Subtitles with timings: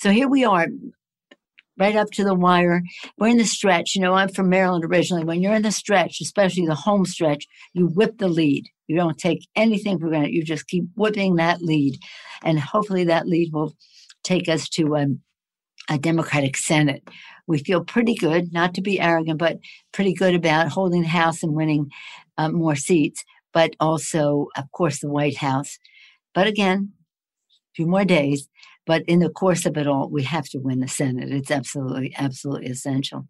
[0.00, 0.66] So here we are,
[1.78, 2.82] right up to the wire.
[3.18, 3.94] We're in the stretch.
[3.94, 5.24] You know, I'm from Maryland originally.
[5.24, 8.64] When you're in the stretch, especially the home stretch, you whip the lead.
[8.86, 10.32] You don't take anything for granted.
[10.32, 11.98] You just keep whipping that lead.
[12.42, 13.74] And hopefully that lead will
[14.24, 15.20] take us to um,
[15.90, 17.06] a Democratic Senate.
[17.46, 19.58] We feel pretty good, not to be arrogant, but
[19.92, 21.90] pretty good about holding the House and winning
[22.38, 23.22] uh, more seats,
[23.52, 25.78] but also, of course, the White House.
[26.32, 26.92] But again,
[27.50, 28.48] a few more days.
[28.90, 31.30] But in the course of it all, we have to win the Senate.
[31.30, 33.24] It's absolutely, absolutely essential.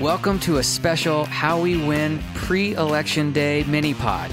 [0.00, 4.30] Welcome to a special How We Win pre election day mini pod.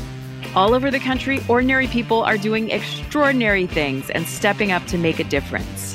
[0.54, 5.20] All over the country, ordinary people are doing extraordinary things and stepping up to make
[5.20, 5.93] a difference.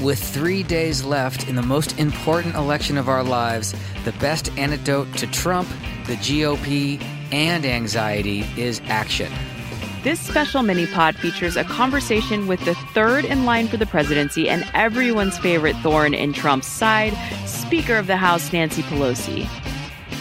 [0.00, 5.12] With three days left in the most important election of our lives, the best antidote
[5.16, 5.68] to Trump,
[6.06, 7.02] the GOP,
[7.32, 9.32] and anxiety is action.
[10.04, 14.48] This special mini pod features a conversation with the third in line for the presidency
[14.48, 17.12] and everyone's favorite thorn in Trump's side,
[17.48, 19.48] Speaker of the House Nancy Pelosi.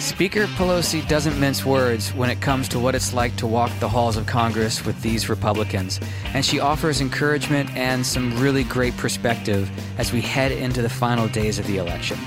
[0.08, 3.90] Speaker Pelosi doesn't mince words when it comes to what it's like to walk the
[3.90, 6.00] halls of Congress with these Republicans,
[6.34, 9.70] and she offers encouragement and some really great perspective
[10.00, 12.18] as we head into the final days of the election.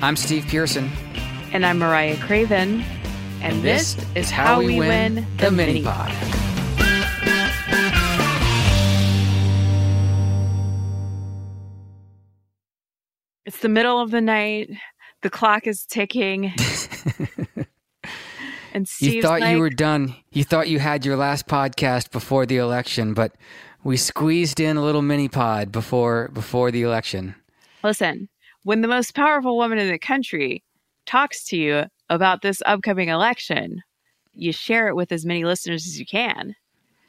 [0.00, 0.88] I'm Steve Pearson.
[1.52, 2.82] And I'm Mariah Craven.
[3.42, 6.12] And, and this, this, is how, how we, we win, win, the, the mini pod.
[13.44, 14.70] It's the middle of the night.
[15.22, 16.46] The clock is ticking.
[18.72, 20.14] and Steve's you thought like, you were done.
[20.32, 23.34] You thought you had your last podcast before the election, but
[23.82, 27.34] we squeezed in a little mini pod before before the election.
[27.82, 28.28] Listen,
[28.62, 30.62] when the most powerful woman in the country
[31.06, 33.82] talks to you about this upcoming election,
[34.34, 36.54] you share it with as many listeners as you can.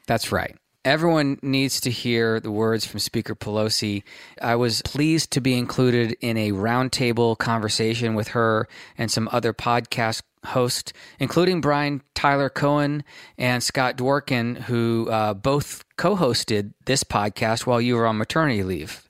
[0.06, 0.56] That's right.
[0.90, 4.02] Everyone needs to hear the words from Speaker Pelosi.
[4.42, 8.66] I was pleased to be included in a roundtable conversation with her
[8.98, 13.04] and some other podcast hosts, including Brian Tyler Cohen
[13.38, 18.64] and Scott Dworkin, who uh, both co hosted this podcast while you were on maternity
[18.64, 19.08] leave.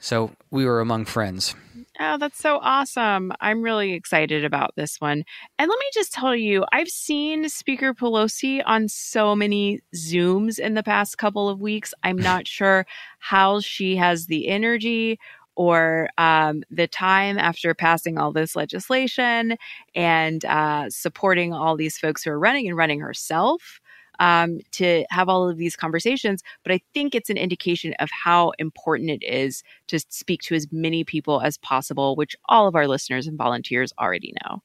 [0.00, 1.54] So we were among friends.
[2.02, 3.30] Oh, that's so awesome.
[3.42, 5.22] I'm really excited about this one.
[5.58, 10.72] And let me just tell you, I've seen Speaker Pelosi on so many Zooms in
[10.72, 11.92] the past couple of weeks.
[12.02, 12.86] I'm not sure
[13.18, 15.18] how she has the energy
[15.56, 19.58] or um, the time after passing all this legislation
[19.94, 23.78] and uh, supporting all these folks who are running and running herself
[24.20, 26.42] um, to have all of these conversations.
[26.62, 30.68] But I think it's an indication of how important it is to speak to as
[30.70, 34.62] many people as possible, which all of our listeners and volunteers already know.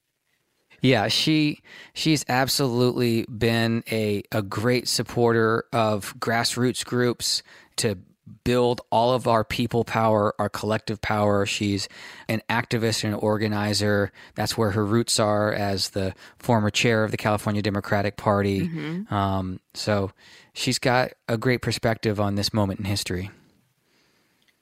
[0.81, 1.61] Yeah, she
[1.93, 7.41] she's absolutely been a a great supporter of grassroots groups
[7.77, 7.97] to
[8.43, 11.45] build all of our people power, our collective power.
[11.45, 11.87] She's
[12.27, 14.11] an activist and an organizer.
[14.35, 18.67] That's where her roots are as the former chair of the California Democratic Party.
[18.67, 19.13] Mm-hmm.
[19.13, 20.11] Um, so
[20.53, 23.29] she's got a great perspective on this moment in history.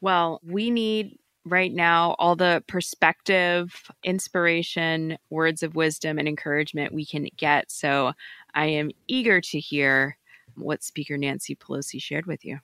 [0.01, 7.05] Well, we need right now all the perspective, inspiration, words of wisdom, and encouragement we
[7.05, 7.71] can get.
[7.71, 8.13] So
[8.53, 10.17] I am eager to hear
[10.55, 12.59] what Speaker Nancy Pelosi shared with you.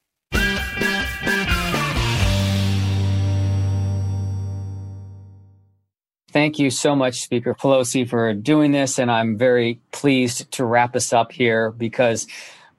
[6.31, 8.99] Thank you so much, Speaker Pelosi, for doing this.
[8.99, 12.27] And I'm very pleased to wrap us up here because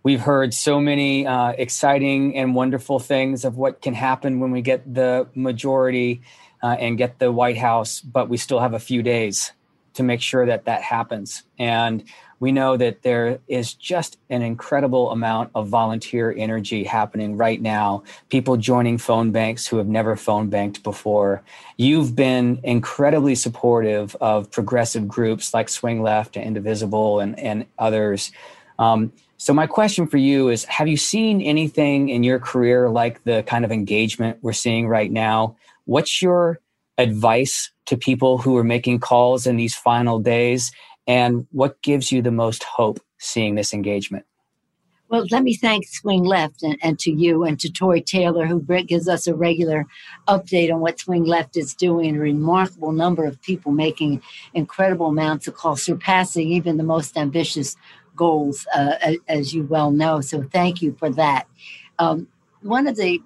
[0.02, 4.62] we've heard so many uh, exciting and wonderful things of what can happen when we
[4.62, 6.22] get the majority
[6.62, 9.52] uh, and get the White House, but we still have a few days
[9.94, 11.42] to make sure that that happens.
[11.58, 12.04] And
[12.40, 18.02] we know that there is just an incredible amount of volunteer energy happening right now.
[18.30, 21.42] People joining phone banks who have never phone banked before.
[21.76, 28.32] You've been incredibly supportive of progressive groups like Swing Left and Indivisible and, and others.
[28.78, 33.22] Um, so, my question for you is Have you seen anything in your career like
[33.24, 35.56] the kind of engagement we're seeing right now?
[35.84, 36.60] What's your
[36.96, 40.72] advice to people who are making calls in these final days?
[41.10, 44.24] And what gives you the most hope seeing this engagement?
[45.08, 48.60] Well, let me thank Swing Left and, and, to you and to Tori Taylor, who
[48.84, 49.86] gives us a regular
[50.28, 52.14] update on what Swing Left is doing.
[52.14, 54.22] A remarkable number of people making
[54.54, 57.74] incredible amounts of calls, surpassing even the most ambitious
[58.14, 60.20] goals, uh, as you well know.
[60.20, 61.48] So, thank you for that.
[61.98, 62.28] Um,
[62.62, 63.20] one of the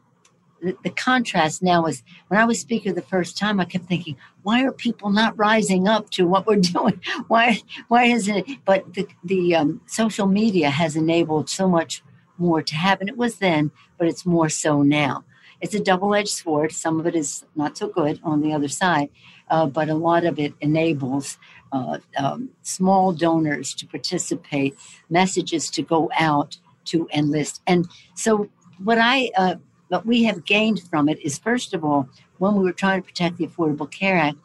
[0.83, 4.65] the, contrast now is when I was speaker the first time, I kept thinking, why
[4.65, 7.01] are people not rising up to what we're doing?
[7.29, 8.65] Why why isn't it?
[8.65, 12.03] But the the um, social media has enabled so much
[12.39, 13.09] more to happen.
[13.09, 15.25] It was then, but it's more so now.
[15.61, 16.73] It's a double edged sword.
[16.73, 19.09] Some of it is not so good on the other side,
[19.49, 21.39] uh, but a lot of it enables
[21.73, 24.77] uh, um, small donors to participate,
[25.11, 27.63] messages to go out to enlist.
[27.67, 28.49] And so,
[28.83, 29.57] what I uh,
[29.95, 32.09] what we have gained from it is, first of all,
[32.39, 34.39] when we were trying to protect the Affordable Care Act,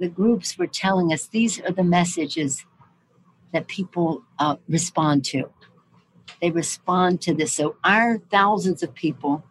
[0.00, 2.66] the groups were telling us these are the messages
[3.52, 5.48] that people uh, respond to.
[6.42, 7.52] They respond to this.
[7.52, 9.44] So our thousands of people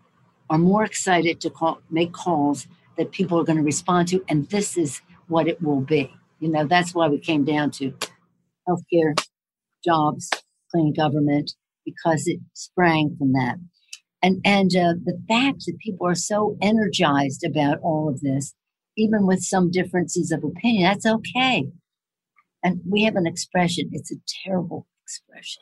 [0.49, 2.67] are more excited to call, make calls
[2.97, 6.13] that people are going to respond to, and this is what it will be.
[6.41, 7.93] You know, that's why we came down to
[8.67, 9.17] healthcare,
[9.85, 10.29] jobs,
[10.69, 11.53] clean government,
[11.85, 13.55] because it sprang from that.
[14.25, 18.55] And and uh, the fact that people are so energized about all of this,
[18.97, 21.67] even with some differences of opinion, that's okay.
[22.63, 23.91] And we have an expression.
[23.91, 25.61] It's a terrible expression.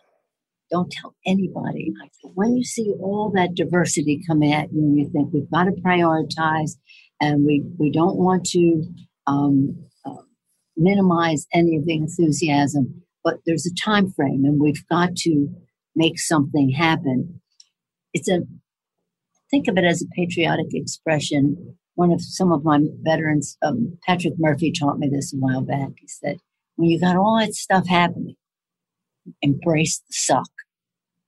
[0.71, 1.92] Don't tell anybody.
[2.36, 5.71] When you see all that diversity come at you, and you think we've got to
[5.86, 6.77] prioritize,
[7.19, 8.86] and we we don't want to
[9.27, 9.75] um,
[10.06, 10.24] uh,
[10.77, 15.50] minimize any of the enthusiasm, but there's a time frame, and we've got to
[15.98, 17.42] make something happen.
[18.13, 18.42] It's a
[19.50, 21.77] think of it as a patriotic expression.
[21.95, 25.89] One of some of my veterans, um, Patrick Murphy, taught me this a while back.
[26.00, 26.38] He said,
[26.75, 28.36] "When you got all that stuff happening,
[29.42, 30.50] embrace the suck."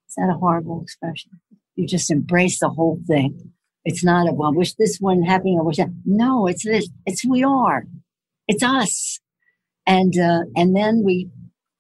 [0.10, 1.32] Is that a horrible expression?
[1.76, 3.52] You just embrace the whole thing.
[3.84, 5.60] It's not a well, I wish this one happened.
[5.60, 5.90] I wish that.
[6.06, 6.90] No, it's this.
[7.06, 7.84] It's who we are.
[8.48, 9.20] It's us.
[9.86, 11.30] And uh, and then we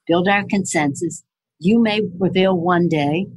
[0.05, 1.23] build our consensus.
[1.59, 3.27] You may prevail one day,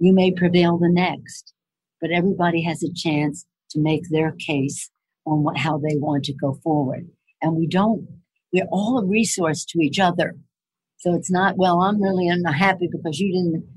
[0.00, 1.52] you may prevail the next,
[2.00, 4.90] but everybody has a chance to make their case
[5.26, 7.06] on what, how they want to go forward.
[7.42, 8.08] And we don't,
[8.52, 10.34] we're all a resource to each other.
[10.98, 13.68] So it's not, well, I'm really unhappy because you didn't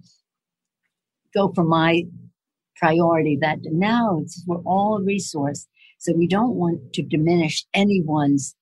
[1.33, 2.03] go for my
[2.77, 5.67] priority that now it's we're all a resource.
[5.99, 8.55] So we don't want to diminish anyone's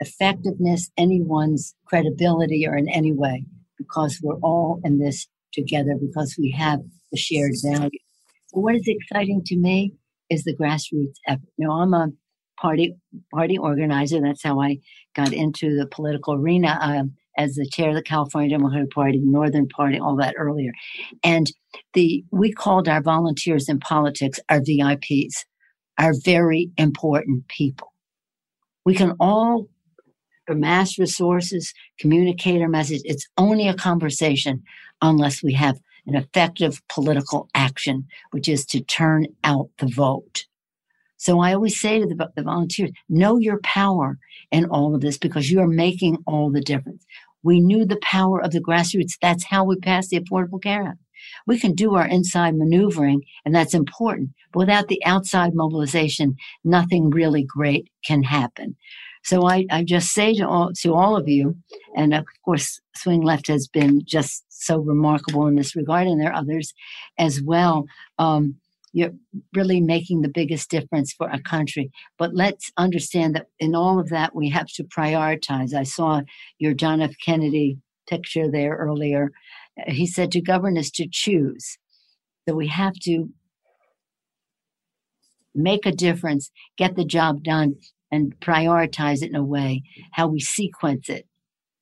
[0.00, 3.44] effectiveness, anyone's credibility or in any way
[3.76, 5.28] because we're all in this
[5.58, 7.98] together because we have the shared value.
[8.48, 9.94] So what is exciting to me
[10.30, 11.48] is the grassroots effort.
[11.58, 12.08] Know, I'm a
[12.60, 12.94] party
[13.32, 14.20] party organizer.
[14.20, 14.78] That's how I
[15.14, 19.68] got into the political arena um, as the chair of the California Democratic Party, Northern
[19.68, 20.72] Party, all that earlier.
[21.22, 21.50] And
[21.94, 25.44] the we called our volunteers in politics our VIPs,
[25.98, 27.92] our very important people.
[28.84, 29.68] We can all
[30.48, 33.02] amass resources, communicate our message.
[33.04, 34.62] It's only a conversation
[35.02, 40.46] unless we have an effective political action, which is to turn out the vote.
[41.18, 44.18] So I always say to the, the, volunteers, know your power
[44.50, 47.04] in all of this because you are making all the difference.
[47.42, 49.18] We knew the power of the grassroots.
[49.20, 50.98] That's how we passed the Affordable Care Act.
[51.46, 54.30] We can do our inside maneuvering, and that's important.
[54.52, 58.76] But without the outside mobilization, nothing really great can happen.
[59.28, 61.54] So I, I just say to all, to all of you,
[61.94, 66.30] and of course, Swing Left has been just so remarkable in this regard, and there
[66.30, 66.72] are others
[67.18, 67.84] as well.
[68.18, 68.56] Um,
[68.94, 69.12] you're
[69.54, 71.90] really making the biggest difference for our country.
[72.16, 75.74] But let's understand that in all of that, we have to prioritize.
[75.74, 76.22] I saw
[76.58, 77.12] your John F.
[77.22, 77.76] Kennedy
[78.08, 79.30] picture there earlier.
[79.88, 81.76] He said to govern is to choose.
[82.48, 83.28] So we have to
[85.54, 87.74] make a difference, get the job done,
[88.10, 91.26] and prioritize it in a way, how we sequence it,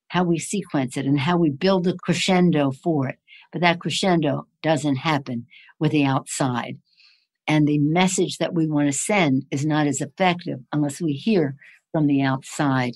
[0.08, 3.18] how we sequence it, and how we build a crescendo for it.
[3.52, 5.46] But that crescendo doesn't happen
[5.78, 6.78] with the outside.
[7.46, 11.54] And the message that we want to send is not as effective unless we hear
[11.92, 12.94] from the outside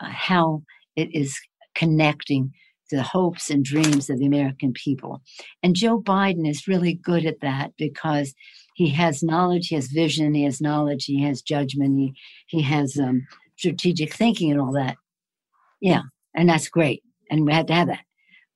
[0.00, 0.62] uh, how
[0.96, 1.38] it is
[1.74, 2.52] connecting
[2.90, 5.22] to the hopes and dreams of the American people.
[5.62, 8.34] And Joe Biden is really good at that because
[8.78, 12.14] he has knowledge, he has vision, he has knowledge, he has judgment, he
[12.46, 14.96] he has um, strategic thinking and all that.
[15.80, 18.04] Yeah, and that's great, and we had to have that.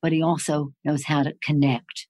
[0.01, 2.07] But he also knows how to connect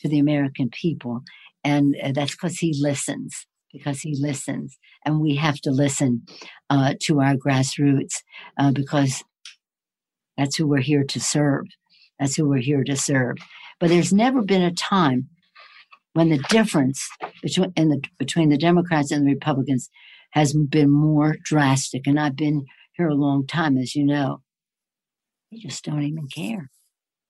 [0.00, 1.20] to the American people,
[1.62, 3.46] and uh, that's because he listens.
[3.70, 6.22] Because he listens, and we have to listen
[6.70, 8.22] uh, to our grassroots
[8.58, 9.22] uh, because
[10.38, 11.66] that's who we're here to serve.
[12.18, 13.36] That's who we're here to serve.
[13.80, 15.28] But there's never been a time
[16.14, 17.06] when the difference
[17.42, 19.90] between the between the Democrats and the Republicans
[20.30, 22.06] has been more drastic.
[22.06, 22.64] And I've been
[22.96, 24.40] here a long time, as you know.
[25.52, 26.70] They just don't even care.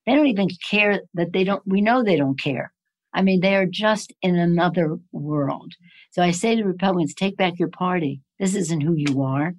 [0.07, 1.63] They don't even care that they don't.
[1.67, 2.73] We know they don't care.
[3.13, 5.73] I mean, they are just in another world.
[6.11, 8.21] So I say to Republicans, take back your party.
[8.39, 9.55] This isn't who you are.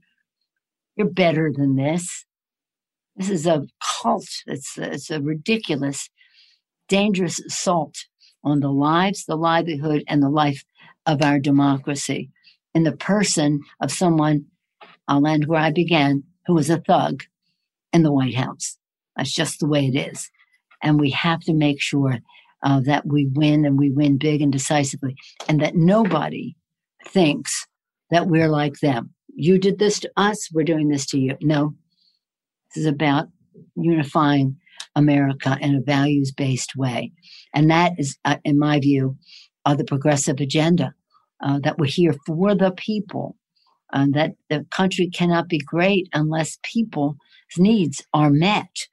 [0.97, 2.25] You're better than this.
[3.15, 4.27] This is a cult.
[4.45, 6.09] It's, it's a ridiculous,
[6.89, 7.95] dangerous assault
[8.45, 10.63] on the lives, the livelihood, and the life
[11.05, 12.29] of our democracy
[12.73, 14.45] in the person of someone,
[15.07, 17.23] I'll end where I began, who was a thug
[17.91, 18.77] in the White House.
[19.15, 20.29] That's just the way it is.
[20.83, 22.19] And we have to make sure
[22.63, 25.15] uh, that we win and we win big and decisively,
[25.47, 26.55] and that nobody
[27.07, 27.65] thinks
[28.11, 29.13] that we're like them.
[29.33, 31.37] You did this to us, we're doing this to you.
[31.41, 31.75] No,
[32.73, 33.27] this is about
[33.75, 34.57] unifying
[34.95, 37.11] America in a values based way.
[37.53, 39.17] And that is, uh, in my view,
[39.65, 40.93] uh, the progressive agenda
[41.43, 43.35] uh, that we're here for the people.
[43.93, 47.15] And that the country cannot be great unless people's
[47.57, 48.87] needs are met.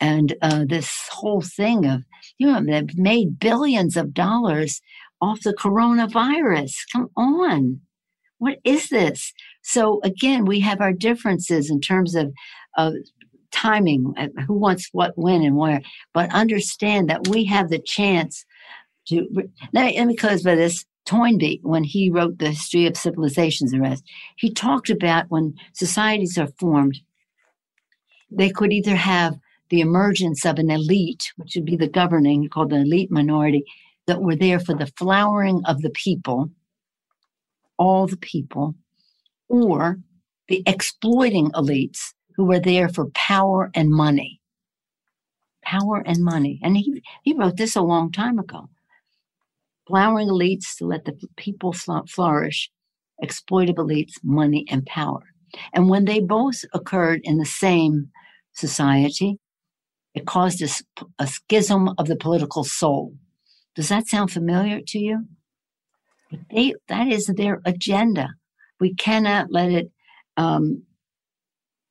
[0.00, 2.04] And uh, this whole thing of,
[2.38, 4.80] you know, they've made billions of dollars
[5.20, 6.72] off the coronavirus.
[6.92, 7.80] Come on.
[8.38, 9.32] What is this?
[9.62, 12.32] So again, we have our differences in terms of,
[12.76, 12.94] of
[13.54, 14.14] timing,
[14.46, 15.80] who wants what, when, and where.
[16.12, 18.44] But understand that we have the chance
[19.08, 19.26] to.
[19.72, 20.84] Let me, let me close by this.
[21.06, 24.04] Toynbee, when he wrote the history of civilizations and rest,
[24.36, 26.98] he talked about when societies are formed,
[28.30, 29.36] they could either have
[29.68, 33.64] the emergence of an elite, which would be the governing, called the elite minority,
[34.06, 36.50] that were there for the flowering of the people,
[37.78, 38.74] all the people,
[39.48, 39.98] or
[40.48, 44.40] the exploiting elites who were there for power and money.
[45.62, 46.60] Power and money.
[46.62, 48.68] And he, he wrote this a long time ago.
[49.86, 52.70] Flowering elites to let the people flourish,
[53.22, 55.22] exploitive elites, money and power.
[55.72, 58.10] And when they both occurred in the same
[58.52, 59.38] society,
[60.14, 60.68] it caused a,
[61.18, 63.14] a schism of the political soul.
[63.74, 65.26] Does that sound familiar to you?
[66.50, 68.30] They, that is their agenda.
[68.80, 69.90] We cannot let it
[70.36, 70.82] um,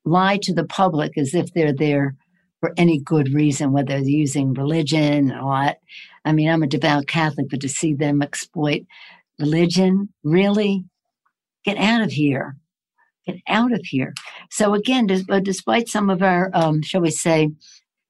[0.05, 2.15] lie to the public as if they're there
[2.59, 5.79] for any good reason, whether they're using religion or what.
[6.25, 8.85] I mean, I'm a devout Catholic, but to see them exploit
[9.39, 10.85] religion, really?
[11.65, 12.55] Get out of here.
[13.25, 14.13] Get out of here.
[14.49, 17.49] So again, despite some of our, um, shall we say,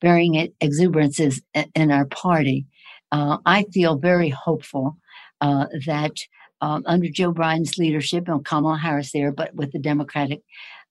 [0.02, 1.42] varying exuberances
[1.76, 2.66] in our party,
[3.12, 4.98] uh, I feel very hopeful
[5.40, 6.18] uh, that
[6.62, 10.42] um, under Joe Biden's leadership and Kamala Harris there, but with the Democratic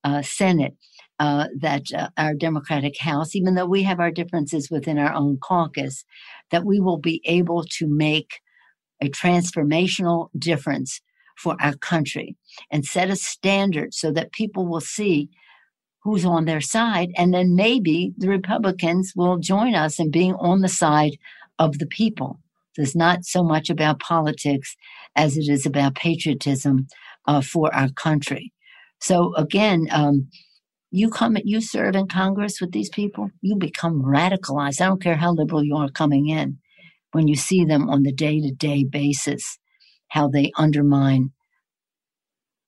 [0.04, 0.76] uh, Senate,
[1.18, 5.38] uh, that uh, our Democratic House, even though we have our differences within our own
[5.38, 6.04] caucus,
[6.50, 8.40] that we will be able to make
[9.00, 11.00] a transformational difference
[11.36, 12.36] for our country
[12.70, 15.28] and set a standard so that people will see
[16.02, 17.10] who's on their side.
[17.16, 21.16] And then maybe the Republicans will join us in being on the side
[21.58, 22.40] of the people.
[22.76, 24.76] It's not so much about politics
[25.14, 26.86] as it is about patriotism
[27.26, 28.52] uh, for our country.
[29.00, 30.28] So again, um,
[30.92, 34.80] you come, you serve in Congress with these people, you become radicalized.
[34.80, 36.58] I don't care how liberal you are coming in.
[37.12, 39.58] When you see them on the day to day basis,
[40.08, 41.32] how they undermine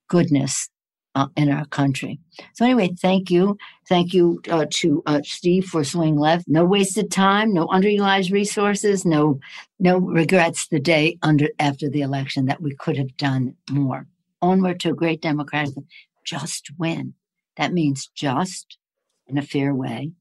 [0.09, 0.71] goodness
[1.15, 2.19] uh, in our country.
[2.55, 6.47] So anyway, thank you, thank you uh, to uh, Steve for swing left.
[6.49, 9.39] No wasted time, no underutilized resources, no
[9.79, 14.07] no regrets the day under after the election that we could have done more.
[14.41, 15.85] Onward to a great democratic,
[16.25, 17.15] just win.
[17.57, 18.79] That means just
[19.27, 20.13] in a fair way.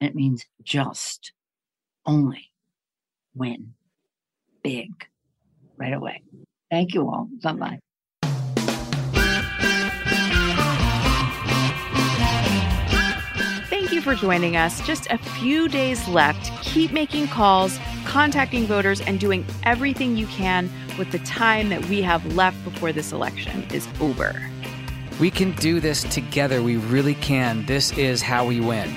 [0.00, 1.32] And it means just
[2.06, 2.50] only
[3.34, 3.74] win
[4.62, 5.06] big
[5.76, 6.22] right away.
[6.70, 7.28] Thank you all.
[7.42, 7.78] Bye bye.
[13.68, 14.84] Thank you for joining us.
[14.86, 16.52] Just a few days left.
[16.62, 22.02] Keep making calls, contacting voters, and doing everything you can with the time that we
[22.02, 24.40] have left before this election is over.
[25.20, 26.62] We can do this together.
[26.62, 27.66] We really can.
[27.66, 28.94] This is how we win.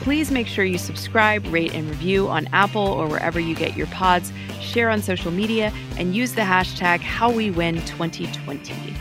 [0.00, 3.88] Please make sure you subscribe, rate, and review on Apple or wherever you get your
[3.88, 8.96] pods, share on social media, and use the hashtag HowWeWin2020.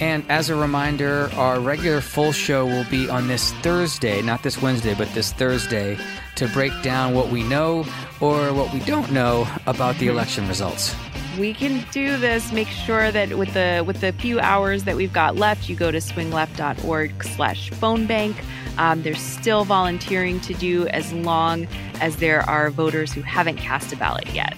[0.00, 4.62] And as a reminder, our regular full show will be on this Thursday, not this
[4.62, 5.98] Wednesday, but this Thursday,
[6.36, 7.84] to break down what we know
[8.20, 10.96] or what we don't know about the election results
[11.38, 12.52] we can do this.
[12.52, 15.90] Make sure that with the with the few hours that we've got left, you go
[15.90, 18.36] to swingleft.org slash phone bank.
[18.78, 21.66] Um, there's still volunteering to do as long
[22.00, 24.56] as there are voters who haven't cast a ballot yet.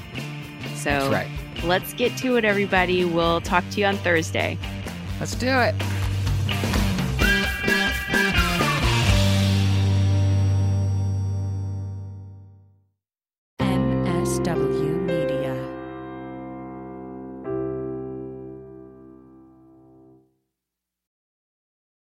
[0.76, 1.28] So right.
[1.64, 3.04] let's get to it, everybody.
[3.04, 4.58] We'll talk to you on Thursday.
[5.18, 5.74] Let's do it.